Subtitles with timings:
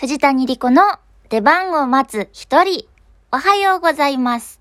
[0.00, 0.82] 藤谷莉子の
[1.28, 2.86] 出番を待つ一人。
[3.32, 4.60] おはようございます。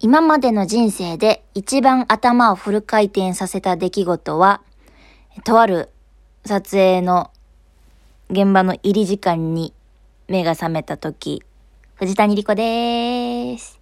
[0.00, 4.62] 今までの人生で一番頭をフル回転させた出来事は、
[5.44, 5.90] とある
[6.46, 7.30] 撮影の
[8.30, 9.74] 現場の入り時間に
[10.28, 11.42] 目が覚めた時、
[11.96, 13.78] 藤谷莉子でーす。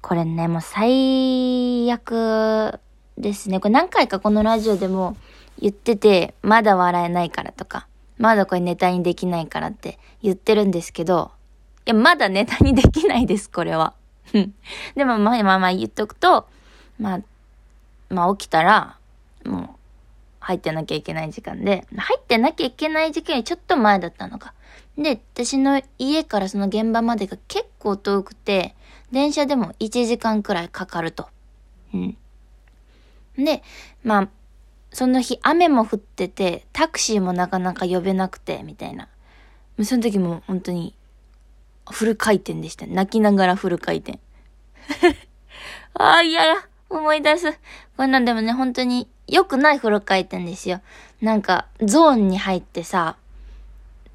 [0.00, 2.78] これね、もう最悪
[3.20, 3.60] ですね。
[3.60, 5.16] これ何回かこのラジオでも
[5.58, 7.86] 言ってて、まだ笑えないからとか、
[8.18, 11.30] まだこれネタにできないからって言ってるんですけど、
[11.86, 13.94] いや、まだネタにできないです、これは。
[14.94, 16.46] でも、まあまあまあ言っとくと、
[16.98, 17.20] まあ、
[18.08, 18.96] まあ起きたら、
[19.44, 19.68] もう、
[20.40, 24.54] 入ってなきゃいけない時間で、入ってなきゃいけない時間よりちょっと前だったのか。
[24.96, 28.74] で、私の家からその現場までが結構遠くて、
[29.12, 31.28] 電車でも1時間くらいかかると。
[31.94, 32.16] うん。
[33.36, 33.62] で、
[34.02, 34.28] まあ、
[34.92, 39.08] その日雨も降ってて、タクシーもなかなか呼べなくて、みたいな。
[39.82, 40.94] その時も本当に、
[41.90, 42.86] フル回転でした。
[42.86, 44.20] 泣きながらフル回転。
[45.94, 46.56] ああ、いやいや、
[46.88, 47.58] 思い出す。
[47.96, 50.80] こんなんでもね、本当に良くないフル回転ですよ。
[51.20, 53.16] なんか、ゾーンに入ってさ、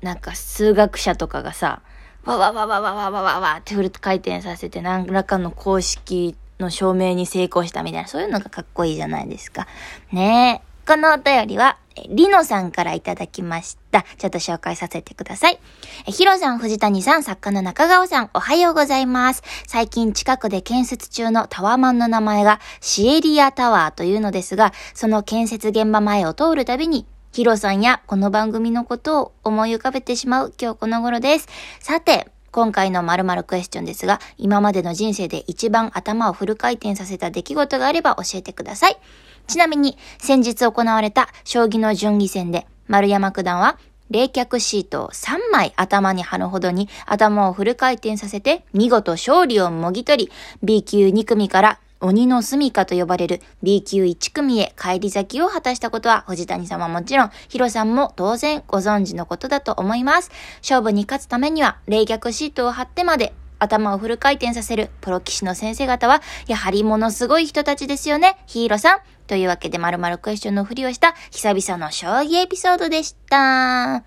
[0.01, 1.81] なんか数学者とかがさ、
[2.25, 9.67] わわわわわわわわわってフル回転させて何らかの公式の証明に成功したみたいな、そういうのがかっこいいじゃないですか。
[10.11, 10.75] ねえ。
[10.87, 11.77] このお便りは、
[12.09, 14.03] リノさんからいただきました。
[14.17, 15.59] ちょっと紹介させてください。
[16.05, 19.41] ヒロさん、藤谷さん、作家の中川さん、おはようございます。
[19.65, 31.47] 最近近くで建設中のタワーマンの名前がシエリアタワーというのですが、その建設現場前を通るたびに、ヒロさんやこの番組のことを思い浮かべてしまう今日この頃です。
[31.79, 38.97] さて、今回の〇〇クエスチョンですが、今までの人生で一番頭をフル回転させた出来事があれば教えてください。
[39.45, 43.77] ちなみに、先日行われた将棋の順位戦で、丸山九段は、
[44.09, 50.31] 冷却シートを3枚頭に貼るほどに頭をフル回転させて見事勝利をもぎ取り
[50.63, 60.31] B 級2組から鬼の住処と呼ばれる B 級1組へ帰り咲きを果たしたことは藤谷さんはもちろんヒロさんも当然ご存知のことだと思います。
[60.57, 68.37] 勝負に勝つためには冷却シートを貼ってまで頭をフル回転させるプロ棋士の先生方はやはりものすごい人たちですよね。
[68.45, 68.99] ヒーローさん。
[69.27, 74.03] というわけで、〇〇クエスチョンのふりをした久々の将棋エピソードでした。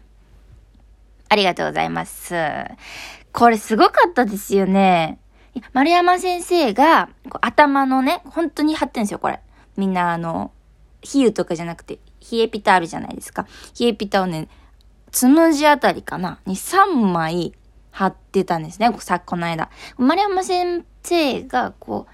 [1.30, 2.34] ありがとうございます。
[3.32, 5.18] これすごかったですよね。
[5.72, 7.08] 丸山先生が、
[7.40, 9.40] 頭のね、本当に貼ってんですよ、これ。
[9.76, 10.50] みんな、あの、
[11.02, 11.98] 比喩とかじゃなくて、
[12.30, 13.46] 冷えピタあるじゃないですか。
[13.78, 14.48] 冷えピタをね、
[15.10, 17.54] つむじあたりかなに3枚
[17.90, 19.70] 貼ってたんですね、さっこの間。
[19.96, 22.12] 丸山先生が、こう、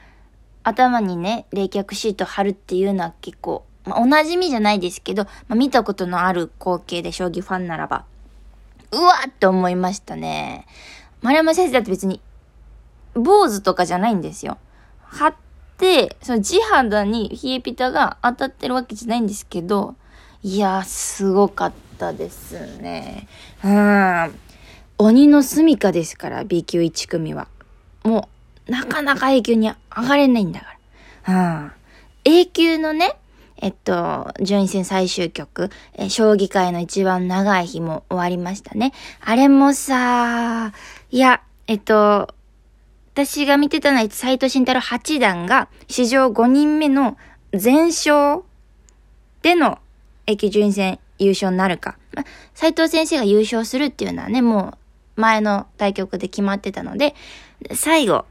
[0.63, 8.05] 頭にね、冷却シート貼るっていうのは結構、まあ、お馴染みじゃないですけど、まあ、見たことのある光景で将棋ファンならば、
[8.93, 10.67] うわっと思いましたね。
[11.21, 12.21] 丸山先生だって別に、
[13.15, 14.59] 坊主とかじゃないんですよ。
[15.01, 15.35] 貼っ
[15.79, 19.95] て、その地肌に冷えピタが当たってるわけじゃないんですけど、
[20.43, 23.29] いや、すごかったですね。
[23.65, 24.35] うん。
[24.99, 27.49] 鬼の住処ですから、B 級1組は。
[28.03, 28.29] も
[28.69, 30.67] う、なかなか A 級に上がれないんだか
[31.27, 31.63] ら。
[31.63, 31.73] うん。
[32.25, 33.17] A 級のね、
[33.57, 38.93] えっと、順位戦最終局、え将棋界の一番長い日も終わりましたね。
[39.21, 40.73] あれもさ、
[41.11, 42.35] いや、えっと、
[43.15, 47.17] 私が見てたのは斎藤慎太郎八段が史上5人目の
[47.53, 48.43] 全勝
[49.41, 49.79] での
[50.27, 51.97] A 級順位戦優勝になるか。
[52.13, 54.77] ま、斎藤先生が優勝するっていうのはね、も
[55.17, 57.15] う前の対局で決まってたので、
[57.73, 58.25] 最後、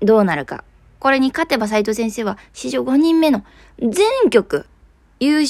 [0.00, 0.62] どうなるか。
[1.00, 3.44] これに勝てば斎藤先生は史上5人目の
[3.80, 4.68] 全局、
[5.18, 5.44] 全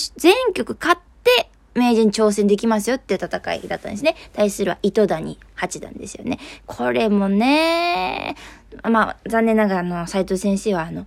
[0.54, 4.16] 局勝って名人挑戦できますよっていう戦いだったんですね。
[4.32, 6.38] 対するは糸谷八段ですよね。
[6.66, 8.36] これもね、
[8.82, 11.06] まあ、残念ながらあの、斎藤先生はあの、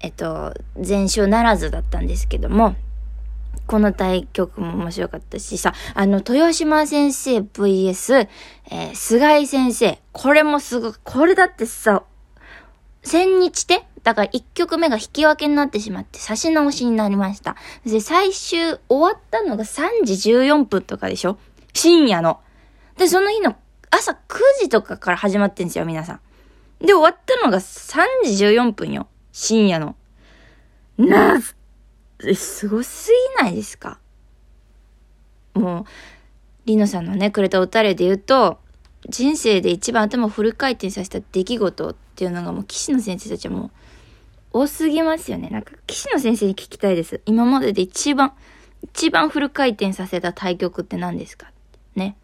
[0.00, 2.76] えっと、全勝ならずだったんですけども、
[3.66, 8.28] この対局も面白かったしさ、あの、豊島先生 VS、
[8.70, 9.98] えー、菅井先生。
[10.12, 12.04] これもすごい、これだってさ、
[13.02, 17.56] 千日手だから1曲目が引き分けになってしまって差し直しになりました。
[17.84, 21.38] で、最終終わったのが3時14分とかでしょ？
[21.72, 22.38] 深夜の。
[22.96, 23.56] で、その日の
[23.90, 24.16] 朝9
[24.60, 26.20] 時とかから始まってんですよ、皆さ
[26.80, 26.86] ん。
[26.86, 29.08] で、終わったのが3時14分よ。
[29.32, 29.96] 深夜の。
[30.98, 33.10] な、すごす
[33.40, 33.98] ぎないですか？
[35.54, 35.84] もう、
[36.66, 38.60] リノさんのね、くれたおたれで言うと、
[39.08, 43.70] 人生で一番頭をフル回転させた出来事っていうのがもう、岸野先生たちはもう、
[44.58, 45.50] 多すぎますよね。
[45.50, 47.20] なんか、岸野先生に聞きたいです。
[47.26, 48.32] 今までで一番、
[48.82, 51.50] 一番フル回転させた対局って何ですか？
[51.94, 52.16] ね。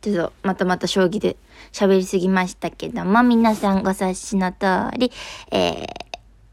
[0.00, 1.36] ちょっと、またまた将棋で
[1.72, 5.12] 喋りすぎましたけども、皆さんご察しの通り、
[5.52, 5.86] えー、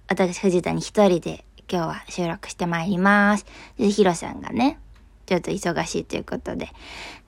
[0.08, 3.46] 私、藤谷一人で今日は収録してまいります。
[3.78, 4.78] で、ヒロさんがね、
[5.26, 6.70] ちょっと忙しいということで、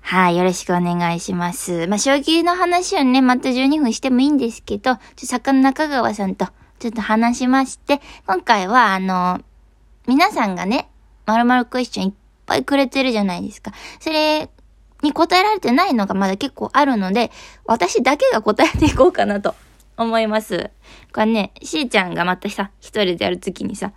[0.01, 1.87] はい、よろしくお願いします。
[1.87, 6.47] まあ、将棋の話をね、また12分してもいいんですけど、ちょっと坂中川さんと
[6.81, 9.39] ちょっと話しまして、今回はあの、
[10.07, 10.89] 皆さんがね、
[11.27, 12.13] まるまるクエスチョンいっ
[12.47, 13.71] ぱいくれてるじゃないですか。
[13.99, 14.49] それ
[15.03, 17.29] に答えられてないのがまだ結構あるので、
[17.65, 19.53] 私だけが答えていこうかなと
[19.95, 20.71] 思います。
[21.13, 23.91] これね、しーちゃんがまたさ、一人でやるときにさ、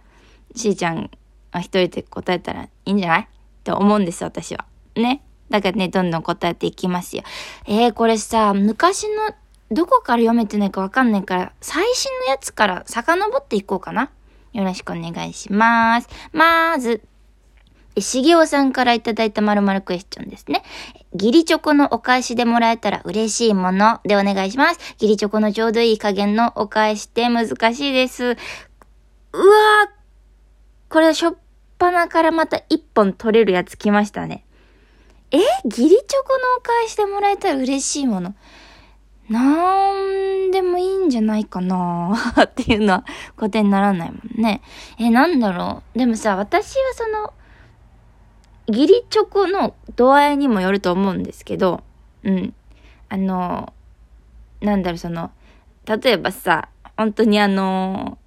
[0.55, 1.11] しーちゃん
[1.53, 3.29] が一人で答えたらいいんじゃない？
[3.65, 4.67] と思うんです、私は。
[4.95, 5.23] ね。
[5.49, 7.23] だからね、どんどん答えていきますよ。
[7.67, 9.35] えー、これさ、昔の、
[9.71, 14.11] どこから読めてないかわかんないから、最新のやつから遡っていこうかな。
[14.53, 16.09] よろしくお願いします。
[16.33, 17.03] まず、
[17.99, 20.63] しげおさんからいただいたまるまるクエスチョンですね。
[21.15, 24.95] ギリチョコのお返しでもらえたら嬉しいものでお願いします。
[24.99, 28.25] ギリチョコのちょうどいい加減のお返しって難しいです。
[28.25, 29.89] うわぁ
[30.89, 31.37] これしょっ
[31.79, 34.45] ぱなからまた一本取れるやつ来ましたね。
[35.31, 38.35] えギリチョコのお返しでもらえたら嬉しいもの？
[39.29, 43.05] なんでもいいんじゃないかな っていうのは
[43.37, 44.61] 答えにならないもんね。
[44.99, 45.99] え、なんだろう。
[45.99, 47.33] でもさ、私はその、
[48.67, 51.83] ギリチョコの度合いにもよると思うんですけど、
[52.23, 52.55] うん。
[53.09, 53.73] あの、
[54.61, 55.31] なんだろう、その、
[55.87, 58.19] 例えばさ、本当にあの、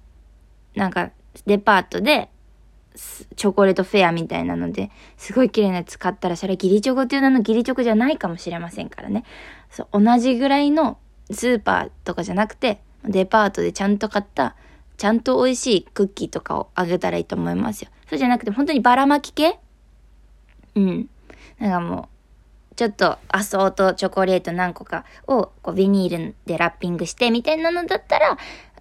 [0.74, 1.10] なんか、
[1.46, 2.28] デパートで、
[3.36, 9.24] チョコレートフェアみたいなので、すごい綺麗なやつ買ったら、それギリチョコっていう名のギリチョコじゃないかもしれませんからね。
[9.70, 10.98] そう、同じぐらいの
[11.30, 14.56] スーパーとかじゃなくて、デパートでちゃんと買った、
[14.96, 17.90] ちゃんと美味しいクッキーとかをあげたらいいと思いますよ。
[18.08, 19.58] そうじゃなくて、本当にばらまき系？
[20.74, 21.08] うん。
[21.60, 22.08] なんかも
[22.72, 28.38] う、ちょっとアソートチョコレート何個かをこうビニールでラッピングしてみたいなのだったら、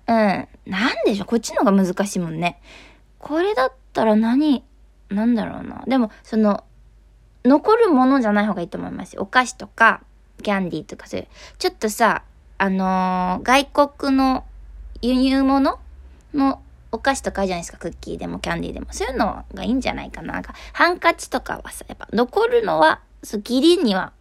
[0.07, 0.15] うん。
[0.15, 0.47] なん
[1.05, 2.59] でしょうこっちの方が難しいもんね。
[3.19, 4.63] これだったたら何、
[5.09, 5.83] なんだろうな。
[5.88, 6.63] でも、その、
[7.44, 9.19] 残るものじゃない方がいいと思います。
[9.19, 10.01] お菓子とか、
[10.44, 11.27] キャンディーとかそういう。
[11.57, 12.23] ちょっとさ、
[12.59, 14.44] あのー、外国の
[15.01, 15.79] 輸入物
[16.35, 16.61] の
[16.91, 17.79] お菓子とかあるじゃないですか。
[17.79, 18.88] クッキーでもキャンディーでも。
[18.91, 20.33] そういうのがいいんじゃないかな。
[20.33, 24.13] なんか、ハンカチとかはさ、やっぱ残るのは、そう、ギリには、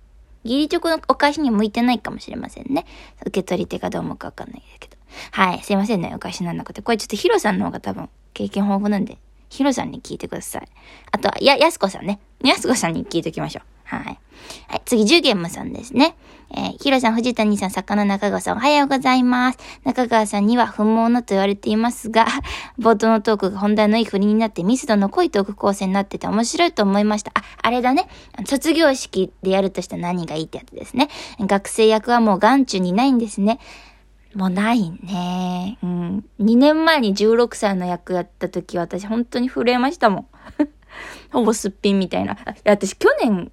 [0.45, 2.87] ギリチョコのお菓子に向いてないかもしれませんね。
[3.23, 4.97] 受け取り手がどう思うかわかんないけど。
[5.33, 5.63] はい。
[5.63, 6.13] すいませんね。
[6.15, 6.83] お菓子なんなくて。
[6.83, 10.69] これちょっとヒロさんの方が多分経験豊富なんで、ヒロさんに聞いてください。
[11.13, 12.21] あとは、や、やすこさんね。
[12.45, 13.65] やすこさんに聞いておきましょう。
[13.85, 14.19] はい。
[14.69, 16.17] はい、次、ジュゲムさんですね。
[16.51, 19.59] えー、ヒロさん、藤谷さん、魚中川さん、おはようございます。
[19.85, 22.27] 中川さんには不毛のと言われていますが、
[22.79, 27.33] 冒頭のトークが本題のいい振りになって、ミスドの濃いトーク構成になってて面白いと思いました。
[27.35, 28.09] あ、あれだね。
[28.45, 31.09] 卒業式でやるとしたら何がいいってやつですね。
[31.41, 33.59] 学生役はもう眼中にないんですね。
[34.37, 35.79] もうないね。
[35.83, 36.25] うん。
[36.41, 40.27] 2年前に16歳の役やった時、私本当に震えましたもん。
[41.33, 42.35] ほぼすっぴんみたいな。
[42.35, 42.37] い、
[42.67, 43.51] 私去年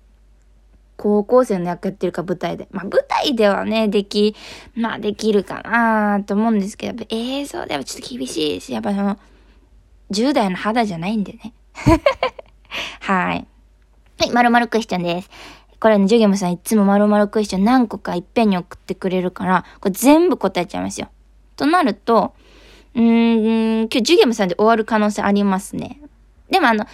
[0.98, 2.68] 高校生の役やってるか舞台で。
[2.72, 4.36] まあ舞台ではね、でき、
[4.76, 9.18] まあできるかなと思うんですけど、映像ではちょっと厳しいし、やっぱその、
[10.12, 11.54] 10代の肌じゃないんでね。
[13.00, 13.48] はい。
[14.20, 15.30] はい、まるまるクエスチョンです。
[15.84, 21.10] これね、ジュゲムさんいつもまるまるクエスチョン何個かいっぺんに送ってくれるから、これ全部答えちゃいますよ。
[21.58, 22.34] となると、
[22.96, 26.00] うーん、今日ジュゲムさんで終わる可能性ありますね。
[26.50, 26.86] でもあの、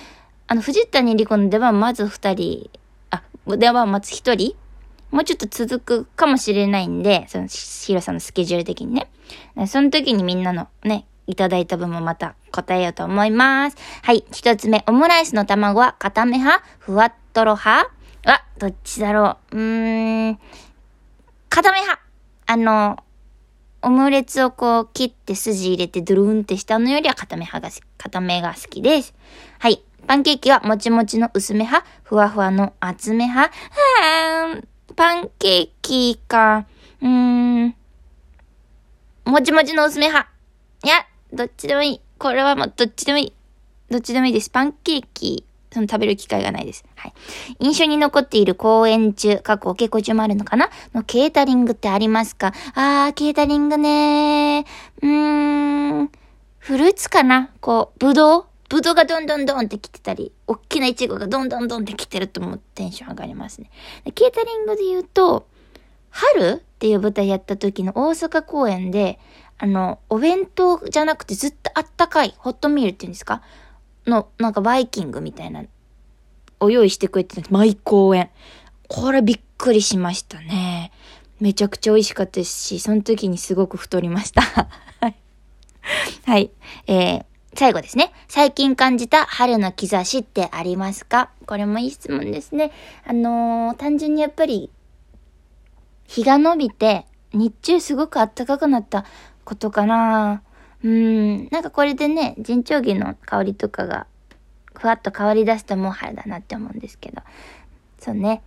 [0.48, 2.72] あの、藤谷莉子の出番まず二人
[3.46, 4.56] 電話を待つ一人
[5.12, 9.08] もうちょっと続くかもしれないんで、その、ヒロさんのスケジュール的にね。
[9.68, 13.78] その時にみんなのね、いただいた分もまた答えようと思います。
[14.02, 14.26] はい。
[14.32, 17.92] 一つ目、オムライスの卵は固め派ふわっとろ派
[18.26, 20.40] あ、どっちだろううーん、
[21.50, 22.02] 固め派
[22.48, 22.98] あの、
[23.82, 29.14] オムレツをこう切って筋入れてドゥルンってしたのよりは固め派が、固めが好きです。
[29.60, 29.82] はい。
[30.08, 36.66] パンケーキはもちもちの薄め派ふわふわの厚め派はー、パンケーキか。
[37.02, 37.76] うーん。
[39.26, 40.30] もちもちの薄め派。
[40.84, 42.02] いや、どっちでもいい。
[42.18, 43.34] これはもうどっちでもいい。
[43.92, 44.50] どっちでもいいです。
[44.50, 46.84] パンケーキ、その食べる機会がないです。
[46.96, 47.14] はい。
[47.60, 50.70] 印象に残っている公演中、過去お稽古中もあるのかな？
[50.94, 52.54] のケータリングってありますか？
[52.74, 55.02] あー、ケータリングねー。
[55.02, 56.12] うーん。
[56.58, 57.52] フルーツかな？
[57.62, 63.72] こう、ぶどうブドウがどんどんどんって来てたり、大きなイチゴがどんどんどんって来てるともうテンション上がりますね。
[64.14, 65.48] ケータリングで言うと、
[66.12, 69.18] 春っていう舞台やった時の大阪公演で、
[69.58, 73.42] あの、お弁当じゃなくてずっとあったかいホットミールっていうんですか？
[74.10, 75.64] の、なんかバイキングみたいな、
[76.60, 78.30] を用意してくれてたんです毎公演。
[78.90, 80.92] これびっくりしましたね。
[81.40, 84.42] めちゃくちゃ美味しかったですし、その時にすごく太りました。
[84.42, 85.16] はい。
[86.26, 86.52] はい。
[86.88, 88.12] えー、最後ですね。
[88.28, 91.30] 最近感じた春の兆しってありますか？
[91.46, 92.72] これもいい質問ですね。
[93.06, 94.70] あのー、単純にやっぱり、
[96.08, 99.06] 日が伸びて、日中すごく暖かくなった
[99.46, 100.42] ことかな。
[100.84, 104.08] うん、なんかこれでね、陣長着の香りとかが、
[104.76, 107.22] ふわっと香り出すともう春だなって思うんですけど。
[108.00, 108.42] そうね。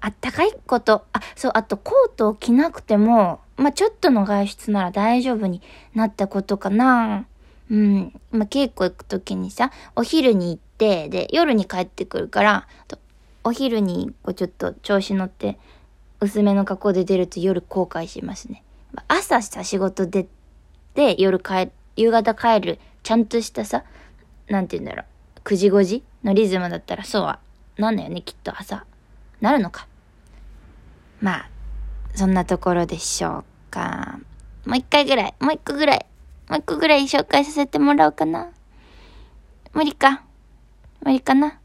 [0.00, 5.62] あったかいこと、あ、そう、あとコートを着なくても、まあ、ちょっとの外出なら大丈夫に
[5.94, 7.26] なったことかな。
[7.70, 8.20] うん。
[8.30, 12.68] まあ、稽古行くときにさ、お昼に行って、で、夜に帰ってくるから、
[13.44, 15.58] お昼にこうちょっと調子乗って、
[16.20, 18.62] 薄めの格好で出ると夜後悔しますね。
[19.08, 20.26] 朝さ、仕事出
[20.96, 23.84] て、夜帰、夕方帰る、ちゃんとしたさ、
[24.48, 25.04] なんて言うんだろ
[25.36, 27.38] う、9時5時のリズムだったらそうは、
[27.76, 28.84] なんだよね、きっと朝。
[29.40, 29.86] なるのか。
[31.20, 31.50] まあ、
[32.14, 34.18] そんなところでしょうか。
[34.64, 36.06] もう一回ぐらい、もう一個ぐらい、
[36.48, 38.50] もう一個ぐらい紹介させてもらおうかな。
[39.74, 40.22] 無理か。
[41.04, 41.60] 無理かな。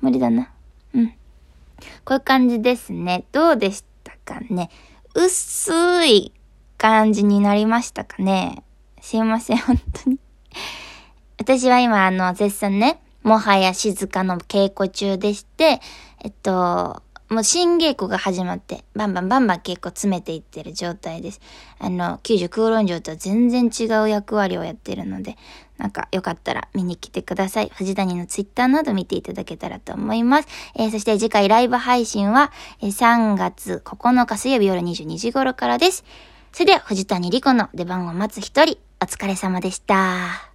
[0.00, 0.50] 無理だな。
[0.94, 1.08] うん。
[2.04, 3.24] こういう感じですね。
[3.32, 4.70] どうでしたかね。
[5.14, 6.32] 薄い
[6.78, 8.62] 感じになりましたかね。
[9.00, 10.18] すいません、本当に。
[11.38, 15.80] 私は今、あの、絶賛ね、もはや静かの稽古中でして、
[16.22, 21.40] えっと、もう新稽古が始まって、バンバンバンバン稽古詰めていってる状態です。
[21.78, 25.36] あの、90空論城とは全然違う役割をやってるので、
[25.78, 27.70] なんかよかったら見に来てください。
[27.74, 30.48] 藤谷のツイッターなど見ていただけたらと思います。
[30.76, 36.04] えー、そして次回ライブ配信は、えー、3月9日水曜日夜22時頃からです。
[36.54, 40.53] それでは藤谷莉子の出番を待つ一人、お疲れ様でした。